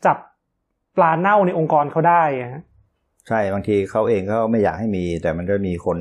[0.05, 0.17] จับ
[0.97, 2.61] ปลาเน่าในองค์กรเขาได้อะฮะ
[3.27, 5.97] ใช่บางทีเขาเองเขาไม่อยากให้มี แต่มันก็มีคน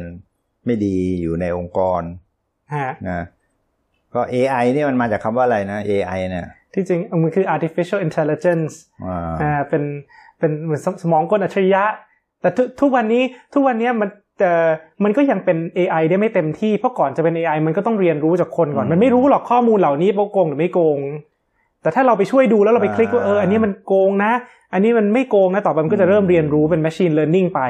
[0.66, 2.03] ไม่ดีอยู่ในองค์กร
[2.74, 3.24] ฮะนะ
[4.14, 8.72] ก็ AI นี่มันมาจากคำว่าอะไรนะ AI เนี่ย ที่จริงมันคือ artificial intelligence
[9.07, 9.83] อ่าอ่าเป็น
[10.38, 11.85] เป็นเหมือนสสมองกลอัจฉริยะ
[12.40, 13.22] แต่ทุกทุกวันนี้
[13.54, 14.52] ทุกวันนี้มันแต่
[15.04, 20.98] มันก็ยังเป็น AI ได้ไม่เต็มที่เพราะก่อนจะเป็น AI มันก็ต้องเรียนรู้จากคนก่อนอืมมันไม่รู้หรอกข้อมูลเหล่านี้โกงหรือไม่โกง
[21.83, 24.33] แต่ถ้าเราไปช่วยดูแล้วเราไปคลิกว่าอ่าเอออันนี้มันโกงนะ
[24.72, 27.61] อันนี้มันไม่โกงนะต่อไปมันก็จะเริ่มเรียนรู้เป็น machine learning ไป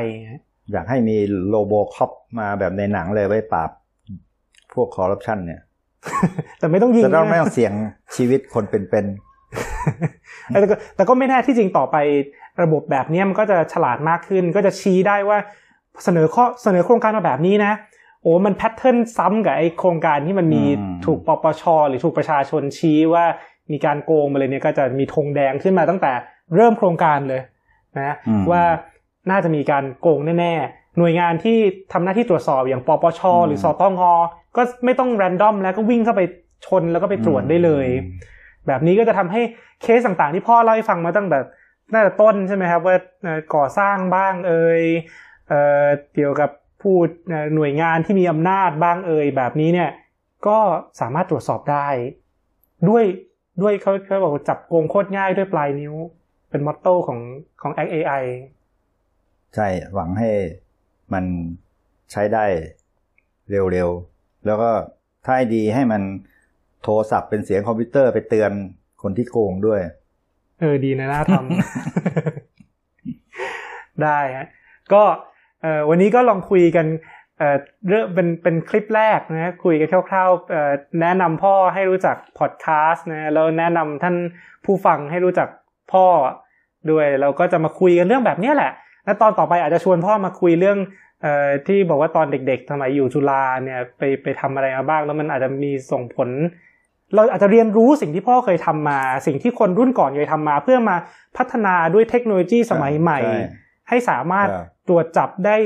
[0.73, 1.17] อยากให้มี
[1.49, 3.71] โลโบคอปมาแบบในหนังเลยไว้ปราบ
[4.75, 5.61] พวกคอร์รัปชันเนี่ย
[6.59, 7.73] แต่ไม่ต้องยิงจะต้องนะไม่ต้องเสี่ยง
[8.17, 9.07] ชีวิตคนเป็น
[10.49, 11.97] แต่ก็แต่ก็ไม่แน่ที่จริงต่อไป
[12.63, 15.39] ระบบแบบเนี้ยมันก็จะฉลาดมากขึ้น ก็จะชี้ได้ว่า
[16.05, 17.73] เสนอข้อเสนอโครงการมาแบบนี้นะ
[18.23, 23.25] โอ้มันแพทเทิร์นซ้ำกับไอโครงการที่มันมีอืมถูกปปช หรือถูกประชาชนชี้ว่า
[23.73, 26.13] มีการโกงมาเลยเนี่ยก็จะมีธงแดงขึ้นมาตั้งแต่
[26.55, 27.41] เริ่มโครงการเลย
[27.97, 28.63] นะอืมว่า
[29.31, 31.59] น่าจะมีการโกงแน่ๆหน่วยงานที่
[31.93, 34.03] ทำหน้าที่ตรวจสอบอย่างปปช หรือสตง
[34.59, 36.23] ก็ไม่ต้องแรนดอมแล้วก็วิ่งเข้าไป
[36.67, 37.87] ชนแล้วก็ไปตรวจได้เลย
[38.67, 39.41] แบบนี้ก็จะทำให้
[39.83, 41.39] เคสต่างๆ ที่พ่อเล่าให้ฟังมาตั้งแต่
[41.95, 44.83] น่าจะต้นใช่ไหมครับ ว่าเอ่อก่อสร้างบ้างเอ่ย
[45.49, 46.51] เอ่อเกี่ยวกับ
[46.83, 49.91] พูดเอ่อหน่วยงานที่มีอำนาจบ้างเอ่ยแบบนี้เนี่ย
[50.47, 50.59] ก็
[51.01, 51.89] สามารถตรวจสอบได้
[52.89, 53.05] ด้วย
[53.63, 55.95] ด้วยเขาเขาบอกว่าจับโกงโคตรง่ายด้วยปลายนิ้ว
[56.51, 57.21] เป็นมอตโต้ของ
[57.63, 58.23] ของ Act AI
[59.55, 60.31] ใช่หวังให้
[61.13, 61.25] มัน
[62.13, 62.45] ใช้ได้
[63.51, 64.18] เร็วๆ
[64.49, 64.71] แล้วก็
[65.25, 66.03] ถ้าให้ดีให้มัน
[66.83, 68.51] โทรศัพท์เป็นเสียงคอมพิวเตอร์ไปเตือน
[69.03, 69.81] คนที่โกงด้วย
[70.61, 71.49] เออดีนะน่าทำ
[74.03, 74.47] ได้ฮะ
[74.93, 75.03] ก็
[75.63, 76.87] เอ่อวันนี้ก็ลองคุยกัน
[77.39, 77.57] เอ่อ
[77.89, 84.17] เรื่องเป็นเป็นคลิปแรกนะคุยกันคร่าวๆเอ่อแนะนำพ่อให้รู้จักพอดแคสต์นะแล้วแนะนำท่าน
[84.65, 85.49] ผู้ฟังให้รู้จัก
[85.93, 86.07] พ่อ
[86.91, 88.73] ด้วยเราก็จะมาคุยกันเรื่องแบบเนี้ยแหละ
[89.05, 90.79] แล้วตอนต่อไปอาจจะชวนพ่อมาคุยเรื่อง
[91.23, 96.29] เอ่อที่บอกว่าตอนเด็กๆสมัยอยู่จุฬาเนี่ยไปไปทำอะไรมาบ้าง แล้วมันอาจจะมีส่งผล
[97.15, 100.97] เราอาจจะเรียนรู้สิ่งที่พ่อเคยทำมา สิ่งที่คนรุ่นก่อนเคยทำมา เพื่อมา
[101.37, 103.41] พัฒนาด้วยเทคโนโลยีสมัยใหม่ใช่
[103.89, 105.57] ให้สามารถครับตรวจจับได้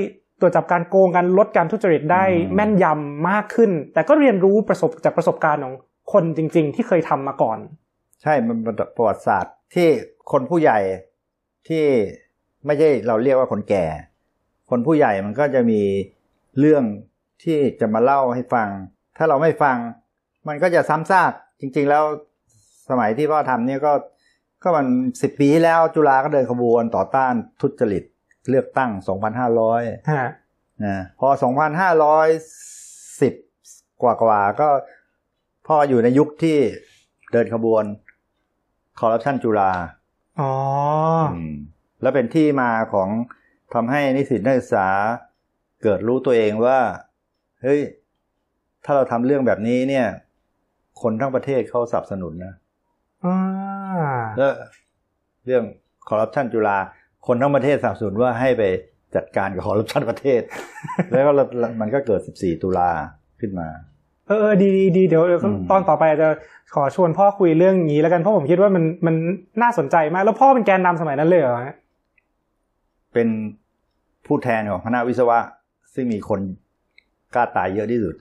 [0.40, 5.74] ตรวจจับการโกงการลดการทุจริตได้อืมแม่นยำมากขึ้น แต่ก็เรียนรู้ประสบจากประสบการณ์ของ
[6.12, 7.58] คนจริง ๆ ที่เคยทำมาก่อน
[8.22, 9.88] ใช่มันเป็นประวัติศาสตร์ที่
[10.32, 10.78] คนผู้ใหญ่
[11.68, 11.84] ที่
[12.66, 13.84] ไม่ใช่เราเรียกว่าคนแก่
[14.74, 15.80] คนผู้ใหญ่มันก็จะมี
[16.58, 16.84] เรื่อง
[17.44, 18.68] ที่จะมาเล่าให้ฟัง
[19.16, 19.76] ถ้าเราไม่ฟัง
[20.48, 22.04] มันก็จะซ้ำซาก จริง ๆ แล้ว
[22.90, 23.92] สมัยที่พ่อทำเนี่ยก็
[24.62, 24.86] ก็มัน
[25.22, 28.04] สิบปีที่แล้วจุฬาก็เดินขบวนต่อต้านทุจริต
[28.50, 28.90] เลือกตั้ง
[29.50, 30.30] 2,500ฮะ
[30.84, 31.28] นะพอ
[32.34, 34.68] 2,510 กว่ากว่าๆก็
[35.66, 36.58] พ่ออยู่ในยุคที่
[37.32, 37.84] เดินขบวน
[39.00, 39.72] คอร์รัปชันจุฬา
[40.40, 40.52] อ๋อ
[41.34, 41.54] อืม
[42.02, 43.08] แล้วเป็นที่มาของ
[43.74, 44.88] ทำให้นิสิตนักศึกษา
[45.82, 46.78] เกิดรู้ตัวเองว่า
[47.62, 47.80] เฮ้ย
[48.84, 50.06] ถ้าเราทำเรื่องแบบนี้เนี่ย
[51.02, 52.54] คนทั้งประเทศเขาสนับสนุนนะ
[53.24, 53.36] อ่า
[54.38, 54.52] แล้ว
[55.46, 55.64] เรื่อง
[56.08, 56.78] คอร์รัปชันจุฬา
[57.26, 58.62] คนทั้งประเทศสนับสนุนว่าให้ไป
[59.14, 60.40] จัดการกับคอร์รัปชันประเทศ
[61.10, 61.32] แล้วก็
[61.80, 62.90] มันก็เกิด 14 ตุลา
[63.40, 63.68] ขึ้นมา
[64.26, 66.28] เออเออดีดีดีเดี๋ยวเดี๋ยวอืมตอนต่อไปอาจจะ
[66.74, 69.14] ขอชวนพ่อคุยเรื่องนี้แล้วกันเพราะผมคิดว่ามันมัน
[69.62, 71.76] น่าสนใจมาก แล้วพ่อเป็นแกนนำสมัยนั้นเลยเหรอฮะ
[73.12, 73.28] เป็น
[74.26, 75.38] ผู้แทนของคณะวิศวะ
[75.94, 76.40] ซึ่งมีคน
[77.34, 78.14] กล้าตายเยอะที่สุด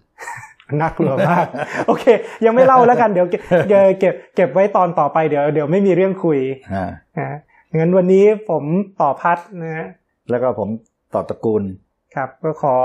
[0.82, 1.46] น่ากลัวมาก
[1.88, 2.06] โอเค
[2.46, 6.40] ยังไม่เล่าแล้วกันเดี๋ยวเก็บเก็บเก็บเก็บไว้ตอนต่อไปเดี๋ยวเดี๋ยวไม่มีเรื่องคุย
[6.74, 6.86] อ่า
[7.18, 7.40] นะ
[7.80, 8.64] งั้นวันนี้ผม
[9.02, 9.88] ต่อพัดนะฮะ
[10.30, 10.70] แล้วก็ผม
[11.14, 11.64] ต่อตระกูล
[12.16, 12.76] ครับ ก็ขอ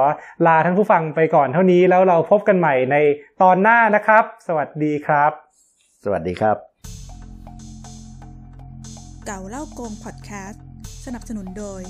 [0.46, 2.96] ลาท่านผู้ฟังไปก่อนเท่านี้แล้วเราพบกันใหม่ใน
[3.42, 5.32] ตอนหน้านะครับ สวัสดีครับ
[6.04, 6.56] สวัสดีครับ
[9.26, 10.62] เก่าเล่าโกงพอดแคสต์
[11.06, 11.82] สนับสนุนโดย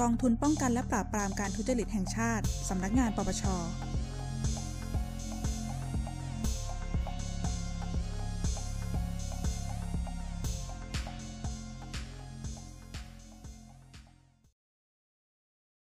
[0.00, 3.44] กองทุนป้องกันและปราบปรามการทุจริตแห่งชาติ สำนักงานปปช